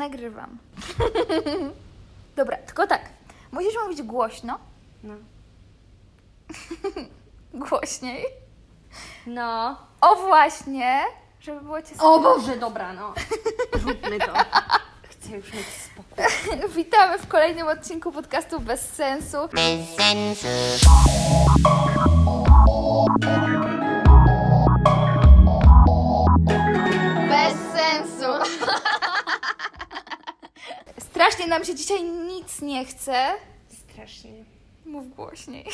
[0.00, 0.58] Nagrywam.
[2.36, 3.02] Dobra, tylko tak.
[3.52, 4.58] Musisz mówić głośno.
[5.02, 5.14] No.
[7.68, 8.24] Głośniej.
[9.26, 9.76] No.
[10.00, 11.02] O właśnie,
[11.40, 13.14] żeby było cię O Boże, dobra, no.
[13.78, 14.32] Zróbmy to.
[15.10, 16.24] Chcę już mieć spokój.
[16.68, 19.36] Witamy w kolejnym odcinku podcastu Bez Sensu.
[19.52, 19.96] Bez
[31.20, 33.28] Strasznie nam się dzisiaj nic nie chce.
[33.68, 34.30] Strasznie.
[34.86, 35.66] Mów głośniej.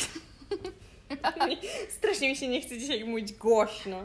[1.98, 3.96] Strasznie mi się nie chce dzisiaj mówić głośno.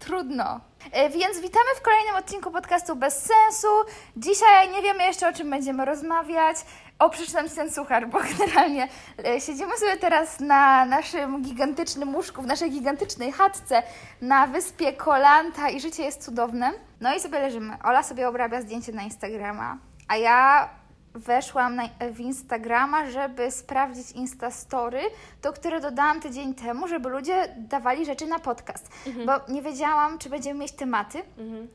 [0.00, 0.60] Trudno.
[0.92, 3.68] E, Więc witamy w kolejnym odcinku podcastu Bez Sensu.
[4.16, 6.56] Dzisiaj nie wiemy jeszcze o czym będziemy rozmawiać.
[6.98, 8.88] O, przeczytam ten suchar, bo generalnie
[9.24, 13.82] e, siedzimy sobie teraz na naszym gigantycznym łóżku, w naszej gigantycznej chatce
[14.20, 16.72] na wyspie Kolanta i życie jest cudowne.
[17.00, 17.76] No i sobie leżymy.
[17.84, 20.68] Ola sobie obrabia zdjęcie na Instagrama, a ja
[21.16, 25.00] weszłam na, w Instagrama, żeby sprawdzić Instastory,
[25.42, 28.88] to które dodałam tydzień temu, żeby ludzie dawali rzeczy na podcast.
[29.26, 31.22] Bo nie wiedziałam, czy będziemy mieć tematy.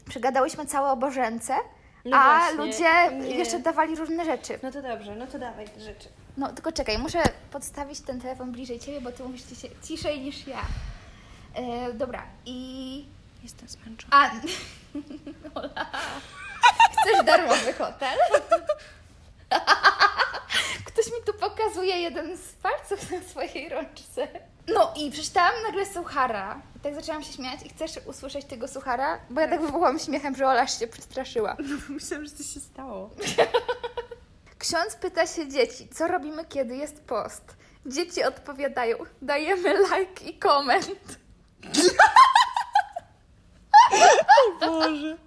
[0.09, 1.53] Przegadałyśmy całe o Bożence,
[2.05, 3.35] No a właśnie, ludzie nie.
[3.35, 4.59] jeszcze dawali różne rzeczy.
[4.63, 6.09] No to dobrze, no to dawaj te rzeczy.
[6.37, 10.47] No tylko czekaj, muszę podstawić ten telefon bliżej Ciebie, bo Ty mówisz ciszej, ciszej niż
[10.47, 10.61] ja.
[11.55, 13.05] E, dobra, i...
[13.43, 14.17] Jestem zmęczona.
[14.17, 14.29] A...
[17.01, 18.17] Chcesz darmowy hotel?
[20.85, 24.27] Ktoś mi tu pokazuje jeden z palców na swojej rączce.
[24.67, 26.61] No i przeczytałam nagle suchara.
[26.75, 29.19] I tak zaczęłam się śmiać i chcesz usłyszeć tego suchara?
[29.29, 31.57] Bo ja tak wywołałam śmiechem, że Ola się przestraszyła.
[31.89, 33.09] Myślałam, że coś się stało.
[34.59, 37.57] Ksiądz pyta się dzieci, co robimy, kiedy jest post?
[37.85, 40.91] Dzieci odpowiadają, dajemy like i koment.
[44.59, 45.17] Boże.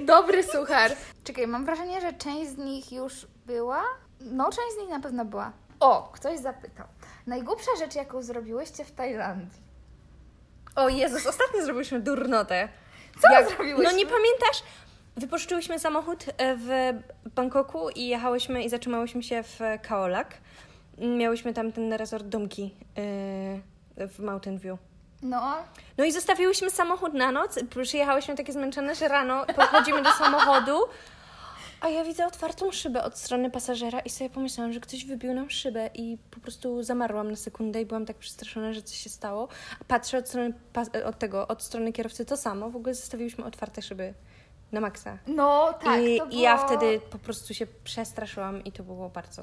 [0.00, 0.96] Dobry suchar.
[1.24, 3.82] Czekaj, mam wrażenie, że część z nich już była.
[4.20, 5.52] No, część z nich na pewno była.
[5.80, 6.86] O, ktoś zapytał.
[7.26, 9.62] Najgłupsza rzecz, jaką zrobiłyście w Tajlandii?
[10.76, 12.68] O Jezus, ostatnio zrobiliśmy durnotę.
[13.22, 13.84] Co my zrobiłyśmy?
[13.84, 14.62] No nie pamiętasz?
[15.16, 16.68] Wypożyczyłyśmy samochód e, w
[17.34, 20.34] Bangkoku i jechałyśmy i zatrzymałyśmy się w Kaolak.
[20.98, 22.74] Miałyśmy tam ten resort domki
[23.98, 24.78] e, w Mountain View.
[25.22, 25.56] No,
[25.98, 27.58] No i zostawiłyśmy samochód na noc.
[27.82, 30.78] Przyjechałyśmy takie zmęczone, że rano podchodzimy do samochodu,
[31.82, 35.50] a ja widzę otwartą szybę od strony pasażera i sobie pomyślałam, że ktoś wybił nam
[35.50, 39.48] szybę i po prostu zamarłam na sekundę i byłam tak przestraszona, że coś się stało.
[39.88, 42.70] Patrzę od strony, pas- od tego, od strony kierowcy to samo.
[42.70, 44.14] W ogóle zostawiłyśmy otwarte szyby
[44.72, 45.18] na maksa.
[45.26, 46.00] no tak.
[46.02, 49.42] I, to I ja było- wtedy po prostu się przestraszyłam i to było bardzo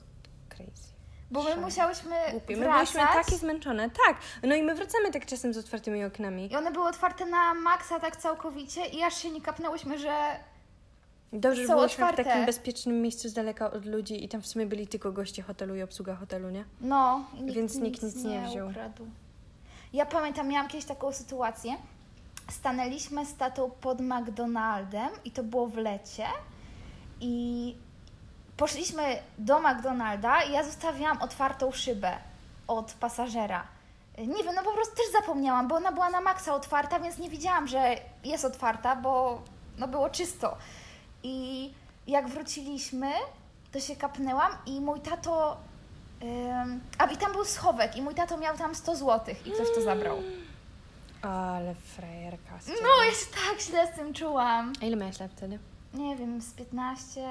[0.49, 0.89] crazy.
[1.31, 2.57] Bo my musiałyśmy Głupie.
[2.57, 2.93] My wracać.
[2.93, 3.89] byliśmy takie zmęczone.
[4.07, 4.17] Tak.
[4.43, 6.51] No i my wracamy tak czasem z otwartymi oknami.
[6.51, 10.13] I one były otwarte na maksa tak całkowicie i aż się nie kapnęłyśmy, że
[11.33, 12.23] Dobrze, że otwarte.
[12.23, 15.43] w takim bezpiecznym miejscu z daleka od ludzi i tam w sumie byli tylko goście
[15.43, 16.65] hotelu i obsługa hotelu, nie?
[16.81, 18.69] No, nikt Więc nikt nic nie wziął.
[18.69, 19.07] Ukradł.
[19.93, 21.75] Ja pamiętam, miałam kiedyś taką sytuację.
[22.51, 26.25] Stanęliśmy z tatą pod McDonaldem i to było w lecie.
[27.21, 27.75] I
[28.57, 29.03] poszliśmy
[29.37, 32.17] do McDonalda i ja zostawiłam otwartą szybę
[32.67, 33.63] od pasażera.
[34.17, 37.29] Nie wiem, no po prostu też zapomniałam, bo ona była na maksa otwarta, więc nie
[37.29, 39.41] widziałam, że jest otwarta, bo
[39.77, 40.57] no było czysto.
[41.23, 41.69] I
[42.07, 43.11] jak wróciliśmy,
[43.71, 45.57] to się kapnęłam i mój tato.
[46.23, 49.67] Ym, a i tam był schowek, i mój tato miał tam 100 zł i ktoś
[49.75, 50.17] to zabrał.
[51.21, 52.59] Ale frajerka.
[52.67, 54.73] No, ja się tak źle z tym czułam.
[54.81, 55.59] A ile miałeś lat wtedy?
[55.93, 57.21] Nie wiem, z 15.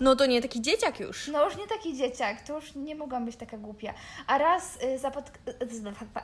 [0.00, 1.28] No to nie taki dzieciak już.
[1.28, 3.94] No już nie taki dzieciak, to już nie mogłam być taka głupia.
[4.26, 4.98] A raz y,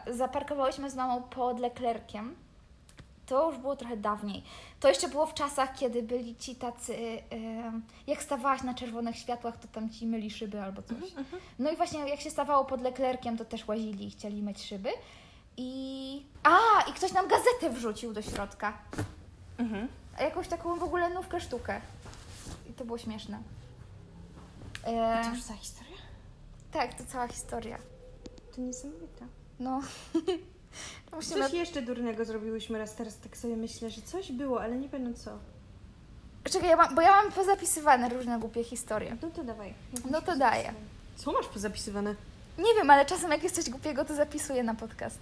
[0.08, 2.36] y, zaparkowałyśmy z mamą pod Leclerciem.
[3.28, 4.42] To już było trochę dawniej.
[4.80, 7.20] To jeszcze było w czasach, kiedy byli ci tacy, y,
[8.06, 10.96] jak stawałaś na czerwonych światłach, to tam ci myli szyby albo coś.
[11.58, 14.88] No i właśnie jak się stawało pod Leclerciem, to też łazili i chcieli myć szyby.
[15.56, 16.26] I...
[16.42, 18.78] A, i ktoś nam gazetę wrzucił do środka.
[19.58, 19.88] Mhm.
[20.18, 21.80] A jakąś taką w ogóle nówkę sztukę.
[22.70, 23.38] I to było śmieszne.
[24.84, 25.96] E, To już za historia?
[26.72, 27.78] tak, to cała historia.
[28.54, 29.26] To niesamowite.
[29.60, 29.80] No.
[31.12, 31.42] Musimy...
[31.42, 35.14] Coś jeszcze durnego zrobiłyśmy raz, teraz tak sobie myślę, że coś było, ale nie pamiętam
[35.14, 35.30] co.
[36.44, 39.16] Czekaj, ja mam, bo ja mam pozapisywane różne głupie historie.
[39.22, 39.74] No to dawaj.
[40.10, 40.72] No to daję.
[41.16, 42.14] Co masz pozapisywane?
[42.58, 45.18] Nie wiem, ale czasem jak jest coś głupiego, to zapisuję na podcast.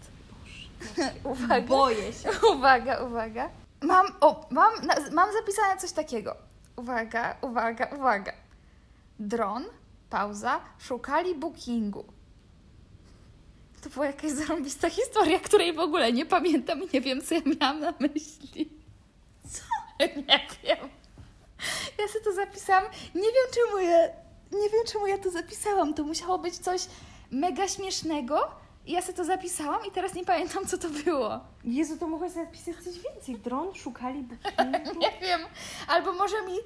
[1.24, 1.60] Uwaga.
[1.76, 2.30] Boję się.
[2.52, 3.50] Uwaga, uwaga.
[3.80, 4.70] Mam, o, mam,
[5.12, 6.36] mam zapisane coś takiego.
[6.76, 8.32] Uwaga, uwaga, uwaga.
[9.18, 9.64] Dron,
[10.10, 12.04] pauza, szukali bookingu.
[13.86, 17.40] To była jakaś zarąbista historia, której w ogóle nie pamiętam i nie wiem, co ja
[17.60, 18.70] miałam na myśli.
[19.52, 19.62] Co?
[20.28, 20.88] Nie wiem.
[21.98, 22.84] Ja sobie to zapisałam.
[23.14, 23.98] Nie wiem czemu ja,
[24.52, 25.94] nie wiem czemu ja to zapisałam.
[25.94, 26.86] To musiało być coś
[27.30, 28.50] mega śmiesznego.
[28.86, 31.40] I ja sobie to zapisałam i teraz nie pamiętam, co to było.
[31.64, 33.38] Jezu, to mogłaś zapisać coś więcej.
[33.38, 34.18] Dron szukali
[35.02, 35.40] Nie wiem.
[35.88, 36.56] Albo może mi,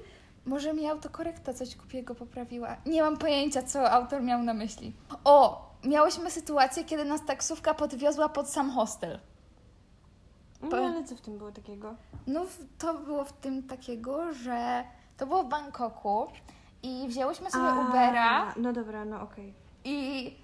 [0.45, 2.77] może mi autokorekta coś głupiego poprawiła.
[2.85, 4.93] Nie mam pojęcia, co autor miał na myśli.
[5.23, 9.19] O, miałyśmy sytuację, kiedy nas taksówka podwiozła pod sam hostel.
[10.61, 11.95] No ale co w tym było takiego?
[12.27, 12.45] No,
[12.77, 14.83] to było w tym takiego, że
[15.17, 16.27] to było w Bangkoku
[16.83, 19.53] i wzięłyśmy sobie Ubera No dobra, no okej.
[19.83, 20.35] i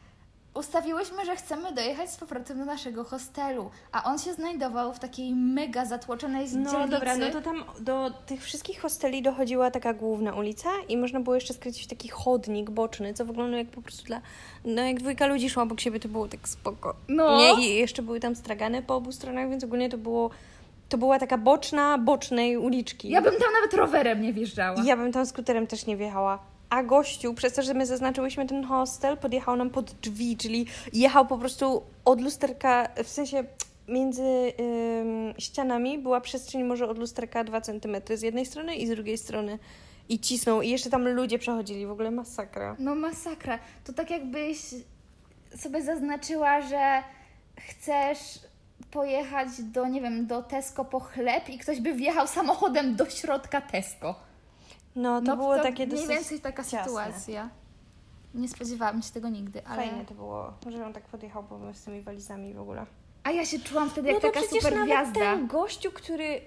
[0.58, 5.36] ustawiłyśmy, że chcemy dojechać z powrotem do naszego hostelu, a on się znajdował w takiej
[5.36, 6.92] mega zatłoczonej No dzielnicy.
[6.92, 11.36] dobra, no to tam do tych wszystkich hosteli dochodziła taka główna ulica i można było
[11.36, 14.22] jeszcze skręcić w taki chodnik boczny, co wyglądało jak po prostu dla...
[14.66, 16.96] No jak dwójka ludzi szła obok siebie, to było tak spoko.
[17.08, 17.38] No.
[17.38, 20.30] Nie, i jeszcze były tam stragany po obu stronach, więc ogólnie to było...
[20.90, 23.10] To była taka boczna, bocznej uliczki.
[23.10, 24.82] Ja bym tam nawet rowerem nie wjeżdżała.
[24.86, 26.40] Ja bym tam skuterem też nie wjechała.
[26.70, 31.28] A gościu, przez to, że my zaznaczyłyśmy ten hostel, podjechał nam pod drzwi, czyli jechał
[31.28, 33.44] po prostu od lusterka, w sensie
[33.88, 38.90] między ym, ścianami była przestrzeń może od lusterka 2 cm z jednej strony i z
[38.90, 39.60] drugiej strony.
[40.10, 40.62] I cisnął.
[40.62, 41.86] I jeszcze tam ludzie przechodzili.
[41.86, 42.76] W ogóle masakra.
[42.80, 43.60] No masakra.
[43.84, 44.60] To tak jakbyś
[45.58, 47.04] sobie zaznaczyła, że
[47.56, 48.40] chcesz
[48.92, 53.62] pojechać do, nie wiem, do Tesco po chleb i ktoś by wjechał samochodem do środka
[53.62, 54.16] Tesco.
[54.98, 56.84] No, to było takie mniej dosyć więcej taka ciasne.
[56.84, 57.50] sytuacja.
[58.36, 59.88] Nie spodziewałam się tego nigdy, ale...
[59.88, 62.86] Fajnie to było, że on tak podjechał po z tymi walizami w ogóle.
[63.24, 65.20] A ja się czułam wtedy jak no to taka przecież super nawet gwiazda.
[65.20, 66.42] ten gościu, który y,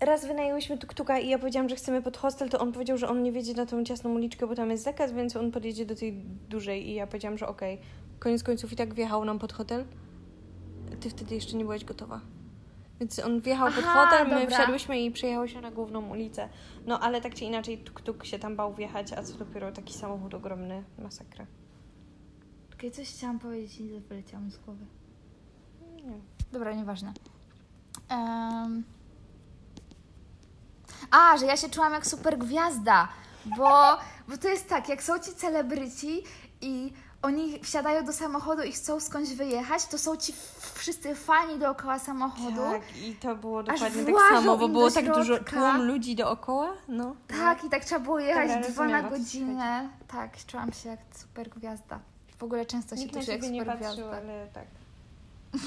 [0.00, 3.22] raz wynajęłyśmy tuk-tuka i ja powiedziałam, że chcemy pod hostel, to on powiedział, że on
[3.22, 6.12] nie wiedzie na tą ciasną uliczkę, bo tam jest zakaz, więc on podjedzie do tej
[6.48, 7.80] dużej i ja powiedziałam, że okej.
[8.18, 9.84] Koniec końców i tak wjechał nam pod hotel.
[11.00, 12.20] Ty wtedy jeszcze nie byłaś gotowa.
[13.02, 16.48] Więc on wjechał pod Aha, hotel, my wsiadłyśmy i przyjechały się na główną ulicę.
[16.86, 20.34] No ale tak czy inaczej tuk-tuk się tam bał wjechać, a co dopiero taki samochód
[20.34, 21.46] ogromny, masakra.
[22.74, 24.86] Okej, coś chciałam powiedzieć i wyleciało mi z głowy.
[25.94, 26.20] Nie.
[26.52, 27.12] Dobra, nieważne.
[28.08, 28.84] Em.
[31.10, 33.08] A, że ja się czułam jak super gwiazda,
[33.56, 33.98] bo,
[34.28, 36.22] bo to jest tak, jak są ci celebryci
[36.60, 40.32] i oni wsiadają do samochodu i chcą skądś wyjechać, to są ci
[40.82, 42.62] wszyscy fani dookoła samochodu.
[42.72, 46.72] Tak, i to było dokładnie tak samo, bo było tak dużo tłum ludzi dookoła.
[46.88, 47.16] No.
[47.28, 49.88] Tak, i tak trzeba było jechać Dobra, dwa na godzinę.
[50.08, 52.00] Tak, czułam się jak super gwiazda.
[52.38, 54.16] W ogóle często się czuję jak siebie nie super patrzył, gwiazda.
[54.16, 54.66] ale tak.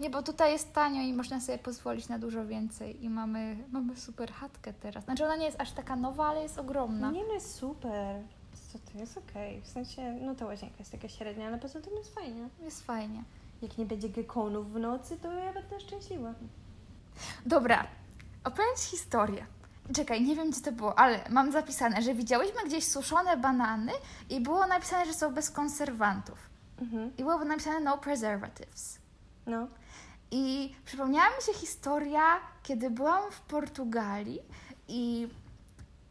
[0.00, 3.96] Nie, bo tutaj jest tanio i można sobie pozwolić na dużo więcej i mamy, mamy
[3.96, 5.04] super chatkę teraz.
[5.04, 7.10] Znaczy ona nie jest aż taka nowa, ale jest ogromna.
[7.10, 8.22] Nie no, jest super.
[8.72, 9.60] Co to jest okej.
[9.60, 12.48] W sensie, no ta łazienka jest taka średnia, ale poza tym jest fajnie.
[12.62, 13.24] Jest fajnie.
[13.62, 16.34] Jak nie będzie gekonów w nocy, to ja będę szczęśliwa.
[17.46, 17.86] Dobra,
[18.44, 19.46] opowiem Ci historię.
[19.94, 23.92] Czekaj, nie wiem gdzie to było, ale mam zapisane, że widziałyśmy gdzieś suszone banany
[24.30, 26.38] i było napisane, że są bez konserwantów.
[26.80, 27.16] Mhm.
[27.16, 28.98] I było napisane no preservatives.
[29.46, 29.68] No.
[30.30, 32.22] I przypomniała mi się historia,
[32.62, 34.40] kiedy byłam w Portugalii
[34.88, 35.28] i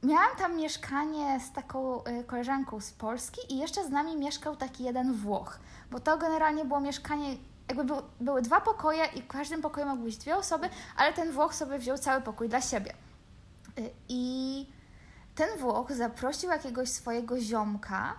[0.03, 4.83] miałam tam mieszkanie z taką y, koleżanką z Polski i jeszcze z nami mieszkał taki
[4.83, 5.59] jeden Włoch,
[5.91, 10.05] bo to generalnie było mieszkanie, jakby był, były dwa pokoje i w każdym pokoju mogły
[10.05, 12.94] być dwie osoby, ale ten Włoch sobie wziął cały pokój dla siebie.
[13.79, 14.65] Y, I
[15.35, 18.16] ten Włoch zaprosił jakiegoś swojego ziomka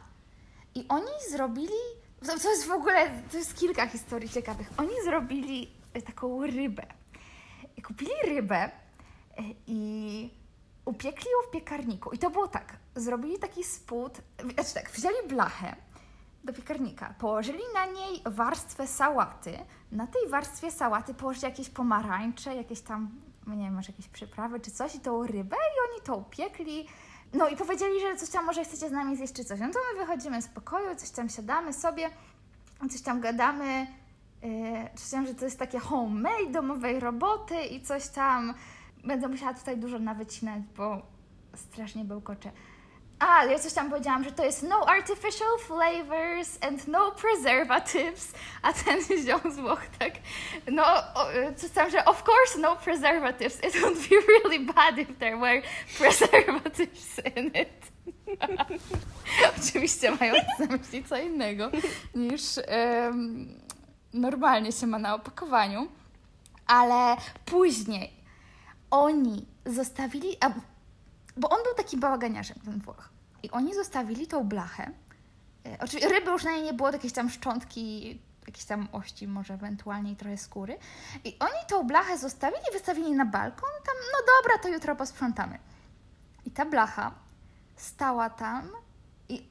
[0.74, 1.78] i oni zrobili,
[2.26, 4.70] to, to jest w ogóle, to jest kilka historii ciekawych.
[4.76, 6.86] Oni zrobili e, taką rybę.
[7.86, 8.70] Kupili rybę
[9.66, 10.37] i
[10.88, 12.10] upiekli ją w piekarniku.
[12.10, 14.20] I to było tak, zrobili taki spód,
[14.54, 15.76] znaczy tak, wzięli blachę
[16.44, 19.58] do piekarnika, położyli na niej warstwę sałaty,
[19.92, 23.10] na tej warstwie sałaty położyli jakieś pomarańcze, jakieś tam,
[23.46, 26.86] nie wiem, może jakieś przyprawy czy coś i tą rybę i oni to upiekli.
[27.32, 29.60] No i powiedzieli, że coś tam może chcecie z nami zjeść czy coś.
[29.60, 32.10] No to my wychodzimy z pokoju, coś tam siadamy sobie,
[32.90, 33.86] coś tam gadamy,
[35.12, 38.54] yy, że to jest takie homemade, domowej roboty i coś tam.
[39.08, 41.02] Będę musiała tutaj dużo nawycinać, bo
[41.54, 42.50] strasznie bełkocze.
[43.18, 48.72] A, ja coś tam powiedziałam, że to jest no artificial flavors and no preservatives, a
[48.72, 50.12] ten ziom z Włoch tak,
[50.72, 50.84] no,
[51.56, 55.62] coś tam, że of course no preservatives, it would be really bad if there were
[55.98, 57.92] preservatives in it.
[59.58, 61.70] Oczywiście mając na myśli co innego
[62.14, 63.48] niż em,
[64.14, 65.88] normalnie się ma na opakowaniu,
[66.66, 68.17] ale później
[68.90, 70.50] oni zostawili, a,
[71.36, 73.08] bo on był takim bałaganiarzem, ten Włoch.
[73.42, 74.90] I oni zostawili tą blachę.
[75.66, 79.54] E, Oczywiście ryby już na niej nie było, jakieś tam szczątki jakieś tam ości, może
[79.54, 80.78] ewentualnie i trochę skóry.
[81.24, 85.58] I oni tą blachę zostawili, wystawili na balkon, tam, no dobra, to jutro posprzątamy.
[86.46, 87.14] I ta blacha
[87.76, 88.68] stała tam
[89.28, 89.46] i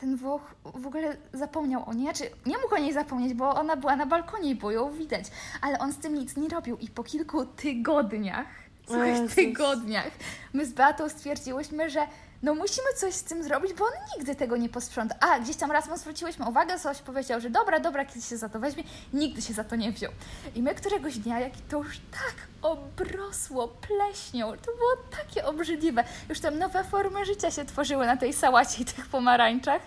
[0.00, 2.04] ten Włoch w ogóle zapomniał o niej.
[2.04, 5.24] Znaczy, nie mógł o niej zapomnieć, bo ona była na balkonie i było ją widać.
[5.60, 6.76] Ale on z tym nic nie robił.
[6.76, 8.46] I po kilku tygodniach,
[8.86, 9.34] słuchaj, Jezus.
[9.34, 10.10] tygodniach,
[10.52, 12.06] my z Beatą stwierdziłyśmy, że
[12.42, 15.14] no musimy coś z tym zrobić, bo on nigdy tego nie posprząta.
[15.20, 18.48] A, gdzieś tam raz mu zwróciłyśmy uwagę, coś powiedział, że dobra, dobra, kiedy się za
[18.48, 20.12] to weźmie, nigdy się za to nie wziął.
[20.54, 26.04] I my któregoś dnia, jak to już tak obrosło pleśnią, to było takie obrzydliwe.
[26.28, 29.82] Już tam nowe formy życia się tworzyły na tej sałacie i tych pomarańczach.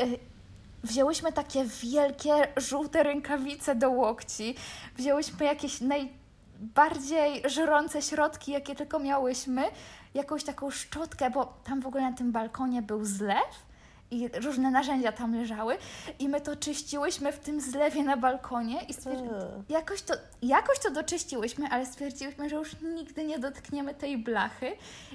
[0.00, 0.18] Y,
[0.84, 4.54] Wzięłyśmy takie wielkie, żółte rękawice do łokci.
[4.96, 5.80] Wzięłyśmy jakieś
[6.60, 9.64] najbardziej żrące środki, jakie tylko miałyśmy.
[10.14, 13.66] Jakąś taką szczotkę, bo tam w ogóle na tym balkonie był zlew
[14.10, 15.76] i różne narzędzia tam leżały.
[16.18, 19.28] I my to czyściłyśmy w tym zlewie na balkonie i stwierdzi...
[19.68, 24.72] Jakoś, to, jakoś to doczyściłyśmy, ale stwierdziłyśmy, że już nigdy nie dotkniemy tej blachy.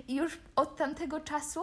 [0.07, 1.61] I już od tamtego czasu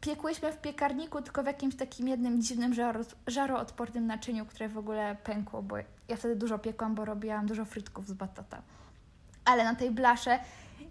[0.00, 5.16] piekłyśmy w piekarniku, tylko w jakimś takim jednym dziwnym żaro, żaroodpornym naczyniu, które w ogóle
[5.24, 5.76] pękło, bo
[6.08, 8.62] ja wtedy dużo piekłam, bo robiłam dużo frytków z batata.
[9.50, 10.38] Ale na tej blasze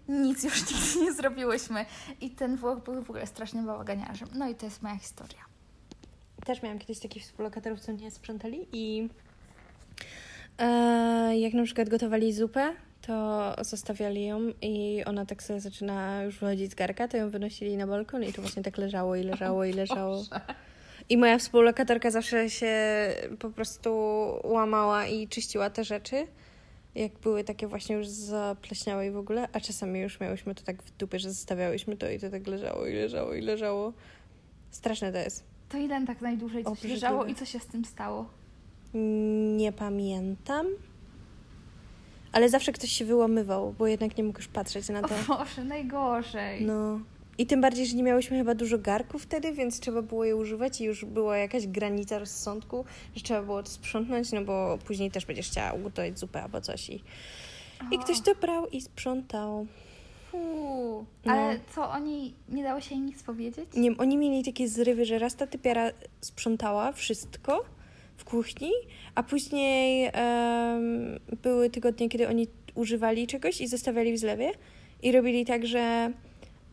[0.08, 1.84] nic już nigdy nie zrobiłyśmy.
[2.20, 4.28] I ten Włoch był w ogóle strasznym bałaganiarzem.
[4.34, 5.44] No i to jest moja historia.
[6.44, 9.08] Też miałam kiedyś takich współlokatorów, co nie sprzątali i
[10.58, 16.38] e, jak na przykład gotowali zupę, to zostawiali ją i ona tak sobie zaczyna już
[16.38, 19.64] wychodzić z garka, to ją wynosili na balkon i to właśnie tak leżało i leżało
[19.64, 20.24] i leżało.
[21.08, 22.76] I moja współlokatorka zawsze się
[23.38, 23.90] po prostu
[24.44, 26.26] łamała i czyściła te rzeczy,
[26.94, 30.82] jak były takie właśnie już zapleśniałe i w ogóle, a czasami już miałyśmy to tak
[30.82, 33.92] w dupie, że zostawiałyśmy to i to tak leżało i leżało i leżało.
[34.70, 35.44] Straszne to jest.
[35.68, 38.26] To ile tak najdłużej coś leżało i co się z tym stało?
[39.56, 40.66] Nie pamiętam.
[42.32, 45.14] Ale zawsze ktoś się wyłamywał, bo jednak nie mógł już patrzeć na O to.
[45.28, 46.64] Boże, najgorzej.
[46.64, 47.00] No.
[47.40, 50.80] I tym bardziej, że nie miałyśmy chyba dużo garków wtedy, więc trzeba było je używać
[50.80, 52.84] i już była jakaś granica rozsądku,
[53.16, 56.90] że trzeba było to sprzątnąć, no bo później też będziesz chciała ugotować zupę albo coś
[56.90, 57.02] i,
[57.92, 59.66] i ktoś to brał i sprzątał.
[60.30, 61.04] Fuu.
[61.24, 61.32] No.
[61.32, 63.66] Ale co, oni, nie dało się im nic powiedzieć?
[63.76, 67.64] Nie, oni mieli takie zrywy, że raz ta typiara sprzątała wszystko
[68.16, 68.70] w kuchni,
[69.14, 74.52] a później em, były tygodnie, kiedy oni używali czegoś i zostawiali w zlewie
[75.02, 76.12] i robili tak, że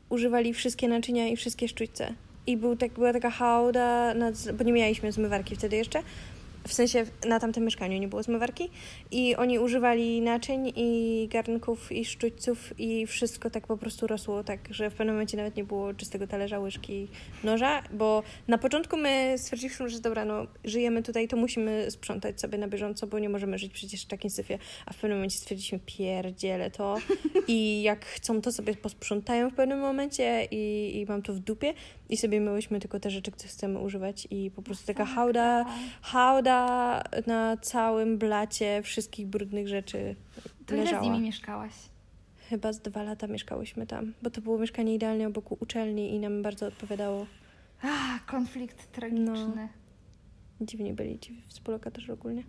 [0.09, 2.13] używali wszystkie naczynia i wszystkie sztućce.
[2.47, 5.99] I był tak, była taka hałda, nad, bo nie mieliśmy zmywarki wtedy jeszcze,
[6.67, 8.69] w sensie na tamtym mieszkaniu nie było zmywarki
[9.11, 14.59] i oni używali naczyń i garnków i sztućców i wszystko tak po prostu rosło, tak,
[14.71, 17.07] że w pewnym momencie nawet nie było czystego talerza, łyżki,
[17.43, 22.57] noża, bo na początku my stwierdziliśmy, że dobra, no żyjemy tutaj, to musimy sprzątać sobie
[22.57, 25.79] na bieżąco, bo nie możemy żyć przecież w takim syfie, a w pewnym momencie stwierdziliśmy,
[25.85, 26.97] pierdzielę to.
[27.47, 31.73] I jak chcą, to sobie posprzątają w pewnym momencie i, i mam to w dupie.
[32.09, 35.65] I sobie myłyśmy tylko te rzeczy, które chcemy używać i po prostu taka hałda,
[36.01, 36.56] hałda
[37.27, 40.15] na całym blacie wszystkich brudnych rzeczy
[40.65, 41.03] To ile z leżała.
[41.03, 41.73] nimi mieszkałaś?
[42.49, 46.41] Chyba z dwa lata mieszkałyśmy tam, bo to było mieszkanie idealnie obok uczelni i nam
[46.41, 47.25] bardzo odpowiadało.
[47.81, 49.69] Ach, konflikt tragiczny.
[50.61, 52.43] Dziwni byli ci współlokatorzy ogólnie.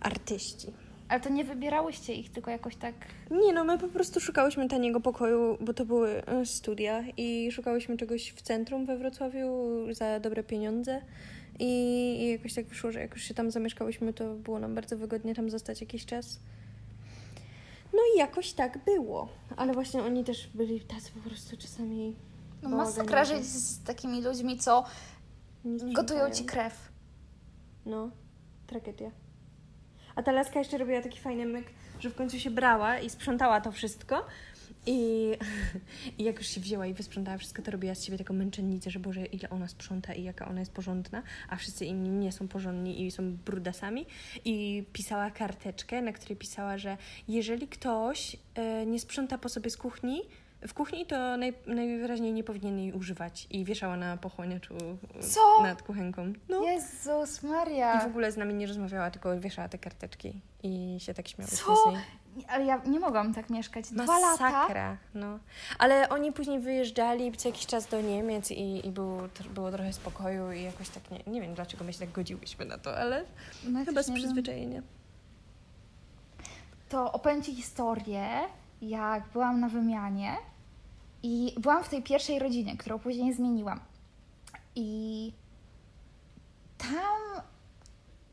[0.00, 0.66] Artyści.
[1.08, 2.94] Ale to nie wybierałyście ich, tylko jakoś tak...
[3.30, 7.96] Nie no, my po prostu szukałyśmy taniego pokoju, bo to były e, studia i szukałyśmy
[7.96, 9.48] czegoś w centrum we Wrocławiu
[9.90, 11.02] za dobre pieniądze
[11.58, 11.66] i,
[12.20, 15.34] i jakoś tak wyszło, że jak już się tam zamieszkałyśmy, to było nam bardzo wygodnie
[15.34, 16.40] tam zostać jakiś czas.
[17.92, 22.16] No i jakoś tak było, ale właśnie oni też byli tacy po prostu czasami
[22.62, 24.84] No, masakra żyć z takimi ludźmi, co
[25.94, 26.92] gotują ci krew.
[27.86, 28.10] No,
[28.66, 29.10] tragedia.
[30.14, 31.66] A ta laska jeszcze robiła taki fajny myk,
[32.00, 34.26] że w końcu się brała i sprzątała to wszystko.
[34.86, 35.32] I,
[36.18, 39.00] I jak już się wzięła i wysprzątała wszystko, to robiła z siebie taką męczennicę, że
[39.00, 43.06] Boże, ile ona sprząta i jaka ona jest porządna, a wszyscy inni nie są porządni
[43.06, 44.06] i są brudasami.
[44.44, 46.96] I pisała karteczkę, na której pisała, że
[47.28, 50.22] jeżeli ktoś e, nie sprząta po sobie z kuchni,
[50.68, 53.46] w kuchni to naj, najwyraźniej nie powinien jej używać.
[53.50, 54.74] I wieszała na pochłaniaczu
[55.18, 55.62] e, Co?
[55.62, 56.32] nad kuchenką.
[56.48, 56.62] No.
[56.62, 58.00] Jezus I Maria.
[58.00, 61.92] w ogóle z nami nie rozmawiała, tylko wieszała te karteczki i się tak śmiały Co?
[62.48, 63.90] Ale ja nie mogłam tak mieszkać.
[63.90, 64.50] Dwa lata?
[64.50, 65.38] Masakra, no.
[65.78, 69.22] Ale oni później wyjeżdżali co jakiś czas do Niemiec i, i było,
[69.54, 72.78] było trochę spokoju i jakoś tak, nie, nie wiem dlaczego my się tak godziłyśmy na
[72.78, 73.24] to, ale
[73.64, 74.82] No, chyba z przyzwyczajenia.
[76.88, 78.28] To opowiem Ci historię,
[78.82, 80.36] jak byłam na wymianie
[81.22, 83.80] i byłam w tej pierwszej rodzinie, którą później zmieniłam.
[84.74, 85.32] I
[86.78, 87.42] tam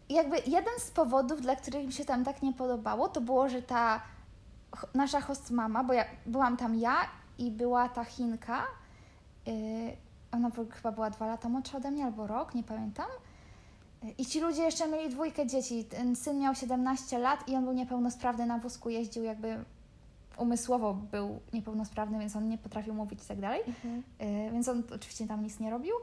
[0.09, 3.61] jakby jeden z powodów, dla których mi się tam tak nie podobało, to było, że
[3.61, 4.01] ta
[4.93, 6.95] nasza host mama, bo ja, byłam tam ja
[7.37, 8.63] i była ta Chinka,
[9.45, 9.53] yy,
[10.31, 13.07] ona chyba była dwa lata młodsza ode mnie albo rok, nie pamiętam.
[14.17, 15.83] I ci ludzie jeszcze mieli dwójkę dzieci.
[15.83, 19.63] Ten syn miał 17 lat i on był niepełnosprawny, na wózku jeździł jakby
[20.37, 23.61] umysłowo był niepełnosprawny, więc on nie potrafił mówić i tak dalej.
[24.19, 25.93] Yy, więc on oczywiście tam nic nie robił.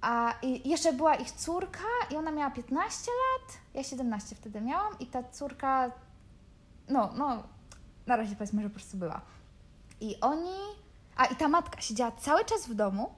[0.00, 4.98] A i jeszcze była ich córka i ona miała 15 lat, ja 17 wtedy miałam
[4.98, 5.90] i ta córka,
[6.88, 7.42] no, no,
[8.06, 9.20] na razie powiedzmy, że po prostu była.
[10.00, 10.56] I oni,
[11.16, 13.10] a i ta matka siedziała cały czas w domu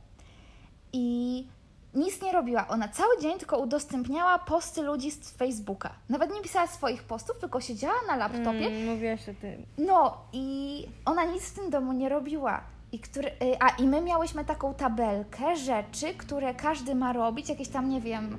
[0.92, 1.46] i
[1.94, 2.68] nic nie robiła.
[2.68, 5.90] Ona cały dzień tylko udostępniała posty ludzi z Facebooka.
[6.08, 9.66] Nawet nie pisała swoich postów, tylko siedziała na laptopie Mm, mówiłaś o tym.
[9.78, 12.60] no i ona nic w tym domu nie robiła.
[12.92, 17.68] I który, y, a i my miałyśmy taką tabelkę rzeczy, które każdy ma robić, jakieś
[17.68, 18.38] tam, nie wiem,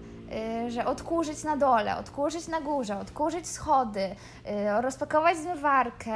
[0.67, 6.13] y, że odkurzyć na dole, odkurzyć na górze, odkurzyć schody, y, rozpakować zmywarkę,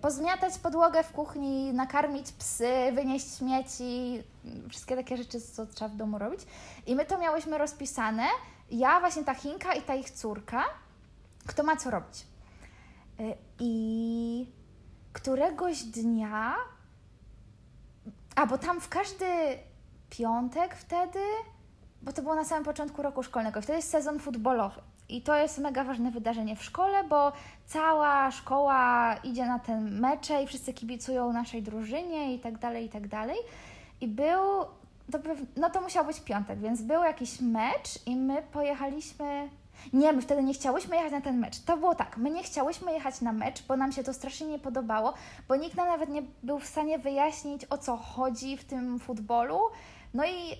[0.00, 4.22] pozmiatać podłogę w kuchni, nakarmić psy, wynieść śmieci,
[4.70, 6.40] wszystkie takie rzeczy, co trzeba w domu robić.
[6.86, 8.24] I my to miałyśmy rozpisane.
[8.70, 10.64] Ja, właśnie ta Chinka i ta ich córka,
[11.46, 12.26] kto ma co robić.
[13.58, 14.46] I
[15.12, 16.54] któregoś dnia,
[18.36, 19.26] a bo tam w każdy
[20.10, 21.18] piątek wtedy,
[22.02, 24.80] bo to było na samym początku roku szkolnego, wtedy jest sezon futbolowy.
[25.08, 27.32] I to jest mega ważne wydarzenie w szkole, bo
[27.66, 32.88] cała szkoła idzie na te mecze i wszyscy kibicują naszej drużynie i tak dalej, i
[32.88, 33.36] tak dalej.
[34.00, 34.40] I był,
[35.12, 35.18] to,
[35.56, 39.48] no to musiał być piątek, więc był jakiś mecz i my pojechaliśmy.
[39.92, 41.60] Nie, my wtedy nie chciałyśmy jechać na ten mecz.
[41.60, 44.58] To było tak, my nie chciałyśmy jechać na mecz, bo nam się to strasznie nie
[44.58, 45.14] podobało,
[45.48, 49.60] bo nikt nam nawet nie był w stanie wyjaśnić, o co chodzi w tym futbolu.
[50.14, 50.56] No i y,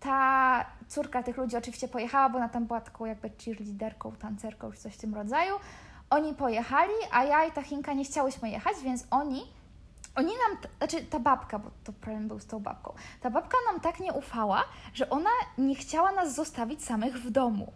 [0.00, 4.78] ta córka tych ludzi oczywiście pojechała, bo ona tam była taką jakby cheerleaderką, tancerką czy
[4.78, 5.54] coś w tym rodzaju.
[6.10, 9.42] Oni pojechali, a ja i ta Chinka nie chciałyśmy jechać, więc oni
[10.16, 13.80] oni nam, znaczy ta babka, bo to problem był z tą babką, ta babka nam
[13.80, 14.64] tak nie ufała,
[14.94, 17.72] że ona nie chciała nas zostawić samych w domu.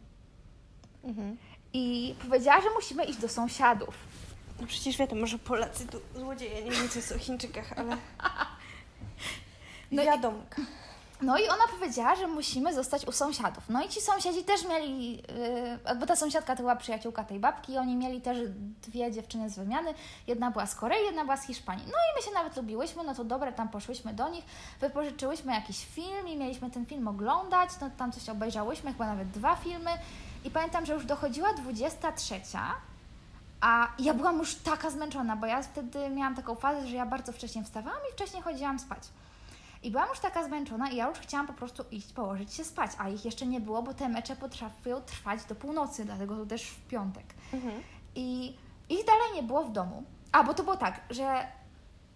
[1.09, 1.37] Mhm.
[1.73, 3.94] I powiedziała, że musimy iść do sąsiadów.
[4.61, 7.97] No przecież wiadomo, że Polacy to złodzieje, nie wiem co jest o Chińczykach, ale...
[9.92, 10.62] No i- Wiadomka.
[11.23, 13.62] No i ona powiedziała, że musimy zostać u sąsiadów.
[13.68, 17.73] No i ci sąsiedzi też mieli, yy, bo ta sąsiadka to była przyjaciółka tej babki,
[17.73, 18.38] i oni mieli też
[18.83, 19.94] dwie dziewczyny z wymiany.
[20.27, 21.85] Jedna była z Korei, jedna była z Hiszpanii.
[21.87, 24.44] No i my się nawet lubiłyśmy, no to dobra, tam poszłyśmy do nich,
[24.81, 29.57] wypożyczyłyśmy jakiś film i mieliśmy ten film oglądać, no tam coś obejrzałyśmy, chyba nawet dwa
[29.57, 29.90] filmy.
[30.44, 32.40] I pamiętam, że już dochodziła 23,
[33.61, 37.33] a ja byłam już taka zmęczona, bo ja wtedy miałam taką fazę, że ja bardzo
[37.33, 39.03] wcześnie wstawałam i wcześniej chodziłam spać.
[39.83, 42.90] I byłam już taka zmęczona i ja już chciałam po prostu iść, położyć się spać,
[42.98, 46.62] a ich jeszcze nie było, bo te mecze potrafią trwać do północy, dlatego to też
[46.62, 47.24] w piątek.
[47.53, 47.83] Mhm.
[48.14, 48.57] I
[48.88, 50.05] ich dalej nie było w domu.
[50.33, 51.46] A, bo to było tak, że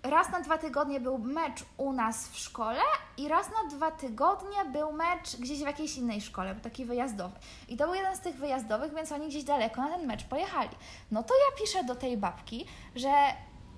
[0.02, 2.80] raz na dwa tygodnie był mecz u nas w szkole
[3.16, 7.36] i raz na dwa tygodnie był mecz gdzieś w jakiejś innej szkole, taki wyjazdowy.
[7.68, 10.70] I to był jeden z tych wyjazdowych, więc oni gdzieś daleko na ten mecz pojechali.
[11.10, 13.12] No to ja piszę do tej babki, że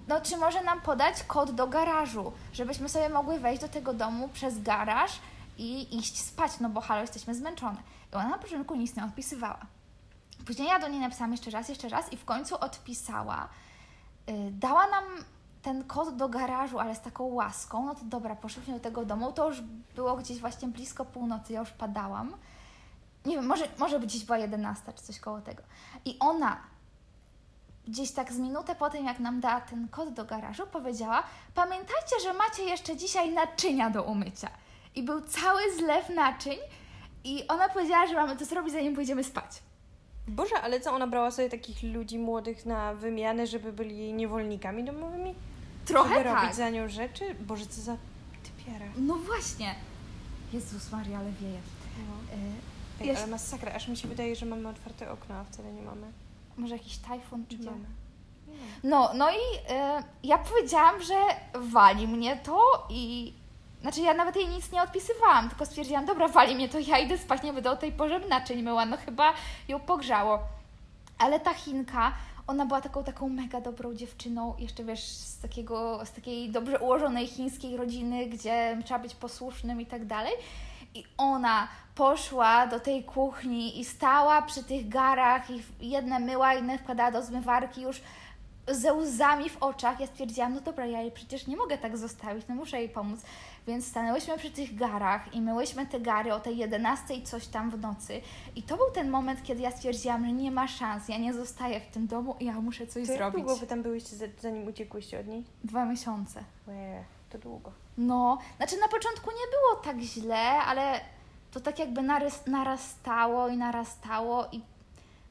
[0.09, 4.29] no czy może nam podać kod do garażu, żebyśmy sobie mogły wejść do tego domu
[4.29, 5.11] przez garaż
[5.59, 7.83] i iść spać, no bo halo, jesteśmy zmęczone.
[8.13, 9.67] I ona na początku nic nie odpisywała.
[10.47, 13.49] Później ja do niej napisałam jeszcze raz, jeszcze raz i w końcu odpisała.
[14.27, 15.05] Yy, dała nam
[15.65, 17.87] ten kod do garażu, ale z taką łaską.
[17.87, 19.33] No to dobra, poszliśmy do tego domu.
[19.33, 19.61] To już
[19.97, 22.37] było gdzieś właśnie blisko północy, ja już padałam.
[23.27, 25.63] Nie wiem, może, może być gdzieś była 11 czy coś koło tego.
[26.05, 26.57] I ona
[27.89, 31.23] gdzieś tak z minutę po tym, jak nam dała ten kod do garażu, powiedziała:
[31.55, 34.49] Pamiętajcie, że macie jeszcze dzisiaj naczynia do umycia.
[34.95, 36.59] I był cały zlew naczyń.
[37.25, 39.63] I ona powiedziała, że mamy to zrobić, zanim pójdziemy spać.
[40.29, 44.85] Boże, ale co, ona brała sobie takich ludzi młodych na wymianę, żeby byli jej niewolnikami
[44.85, 45.35] domowymi?
[45.85, 46.41] Trochę żeby tak.
[46.43, 47.35] robić za nią rzeczy?
[47.35, 47.97] Boże, co za
[48.43, 48.87] typiara.
[48.97, 49.75] No właśnie.
[50.53, 51.59] Jezus Maria, ale wieje.
[51.99, 52.37] No.
[52.37, 52.51] Y,
[53.01, 55.83] Ej, Ja ale masakra, aż mi się wydaje, że mamy otwarte okno, a wcale nie
[55.83, 56.07] mamy.
[56.57, 57.85] może jakiś tajfun Czy mamy.
[58.85, 61.15] No, no i y, ja powiedziałam, że
[61.55, 63.33] wali mnie to i...
[63.83, 67.19] Znaczy ja nawet jej nic nie odpisywałam, tylko stwierdziłam, dobra, wali mnie to, ja idę
[67.19, 69.33] spać, nie będę o tej porze naczyń myła, no chyba
[69.69, 70.39] ją pogrzało.
[71.19, 72.13] Ale ta Chinka,
[72.47, 77.27] ona była taką, taką mega dobrą dziewczyną, jeszcze wiesz, z, takiego, z takiej dobrze ułożonej
[77.27, 80.33] chińskiej rodziny, gdzie trzeba być posłusznym i tak dalej.
[80.95, 86.79] I ona poszła do tej kuchni i stała przy tych garach i jedne myła, inne
[86.79, 88.01] wkładała do zmywarki już
[88.69, 92.45] ze łzami w oczach, ja stwierdziłam, no dobra, ja jej przecież nie mogę tak zostawić,
[92.49, 93.21] no muszę jej pomóc.
[93.67, 97.81] Więc stanęłyśmy przy tych garach i myłyśmy te gary o tej 11 coś tam w
[97.81, 98.21] nocy.
[98.57, 101.81] I to był ten moment, kiedy ja stwierdziłam, że nie ma szans, ja nie zostaję
[101.81, 103.41] w tym domu i ja muszę coś To jak zrobić.
[103.45, 105.45] długo wy tam byłyście, za- zanim uciekłyście od niej?
[105.65, 106.45] Dwa miesiące.
[106.69, 107.73] Łe, to długo.
[107.99, 111.01] No, znaczy na początku nie było tak źle, ale
[111.53, 114.61] to tak jakby narys- narastało i narastało i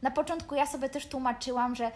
[0.01, 1.91] na początku ja sobie też tłumaczyłam, że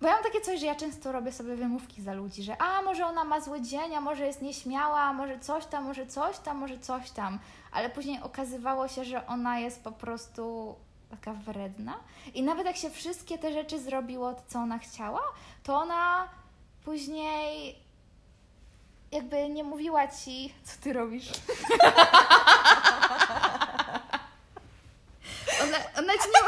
[0.00, 2.82] bo ja mam takie coś, że ja często robię sobie wymówki za ludzi, że a
[2.82, 6.56] może ona ma zły dzień, a może jest nieśmiała, może coś tam, może coś tam,
[6.56, 7.38] może coś tam,
[7.72, 10.74] ale później okazywało się, że ona jest po prostu
[11.10, 11.94] taka wredna
[12.34, 15.22] i nawet jak się wszystkie te rzeczy zrobiło, co ona chciała,
[15.62, 16.28] to ona
[16.84, 17.78] później
[19.12, 21.30] jakby nie mówiła ci, co ty robisz.
[25.62, 26.40] ona, ona ci nie,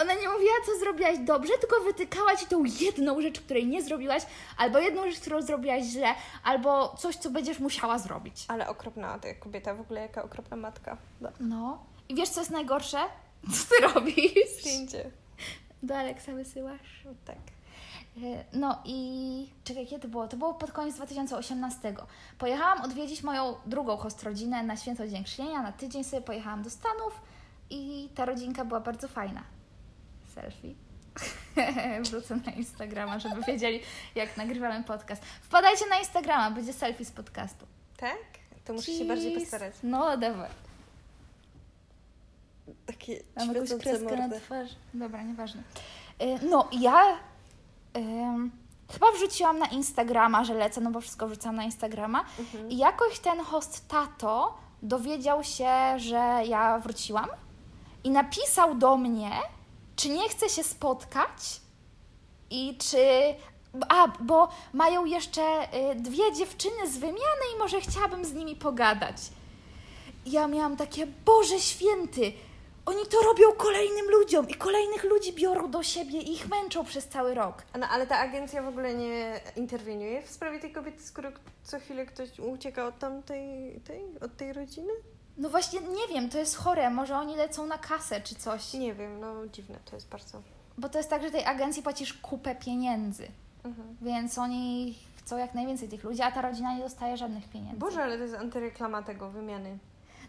[0.00, 4.22] ona nie mówiła, co zrobiłaś dobrze, tylko wytykała ci tą jedną rzecz, której nie zrobiłaś,
[4.58, 8.44] albo jedną rzecz, którą zrobiłaś źle, albo coś, co będziesz musiała zrobić.
[8.48, 10.96] Ale okropna ta kobieta, w ogóle jaka okropna matka.
[11.40, 11.84] No.
[12.08, 12.98] I wiesz, co jest najgorsze?
[13.54, 14.60] Co ty robisz?
[14.60, 15.10] Zdjęcie.
[15.82, 17.04] Do Aleksa wysyłasz?
[17.24, 17.36] Tak.
[18.16, 20.28] E, No i czekaj, kiedy to było?
[20.28, 21.94] To było pod koniec 2018.
[22.38, 25.62] Pojechałam odwiedzić moją drugą host rodzinę na święto Dziękczynienia.
[25.62, 27.20] Na tydzień sobie pojechałam do Stanów
[27.70, 29.42] i ta rodzinka była bardzo fajna.
[30.40, 30.74] Selfie.
[32.02, 33.80] Wrzucę na Instagrama, żeby wiedzieli,
[34.14, 35.22] jak nagrywamy podcast.
[35.42, 37.66] Wpadajcie na Instagrama, będzie selfie z podcastu.
[37.96, 38.16] Tak?
[38.64, 39.40] To muszę się bardziej Cheese.
[39.50, 39.74] postarać.
[39.82, 40.50] No, dawaj.
[42.86, 44.70] Takie Mam jakąś kreskę na twarz.
[44.94, 45.62] Dobra, nieważne.
[46.22, 47.18] Y, No, ja
[48.92, 52.24] chyba wrzuciłam na Instagrama, że lecę, no bo wszystko wrzucam na Instagrama.
[52.38, 52.70] Mhm.
[52.70, 57.28] I jakoś ten host tato dowiedział się, że ja wróciłam
[58.04, 59.30] i napisał do mnie,
[60.00, 61.60] czy nie chce się spotkać
[62.50, 63.34] i czy.
[63.88, 65.42] A, bo mają jeszcze
[65.92, 69.16] y, dwie dziewczyny z wymiany i może chciałabym z nimi pogadać.
[70.26, 72.32] Ja miałam takie, Boże święty,
[72.86, 77.08] oni to robią kolejnym ludziom i kolejnych ludzi biorą do siebie i ich męczą przez
[77.08, 77.62] cały rok.
[77.78, 81.32] No, ale ta agencja w ogóle nie interweniuje w sprawie tej kobiety, skoro
[81.62, 84.92] co chwilę ktoś ucieka od tamtej, tej, od tej rodziny?
[85.40, 88.72] No właśnie, nie wiem, to jest chore, może oni lecą na kasę czy coś.
[88.74, 90.42] Nie wiem, no dziwne to jest bardzo.
[90.78, 93.28] Bo to jest tak, że tej agencji płacisz kupę pieniędzy,
[93.64, 93.96] Mhm.
[94.02, 97.76] więc oni chcą jak najwięcej tych ludzi, a ta rodzina nie dostaje żadnych pieniędzy.
[97.78, 99.78] Boże, ale to jest antyreklama tego wymiany.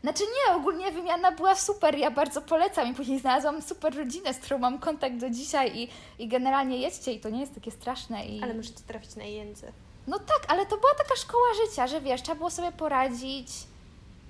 [0.02, 4.38] Znaczy nie, ogólnie wymiana była super, ja bardzo polecam i później znalazłam super rodzinę, z
[4.38, 5.90] którą mam kontakt do dzisiaj i,
[6.24, 8.26] i generalnie jedźcie i to nie jest takie straszne.
[8.26, 8.44] I...
[8.44, 9.72] Ale możecie trafić na jędzy.
[10.08, 13.48] No tak, ale to była taka szkoła życia, że wiesz, trzeba było sobie poradzić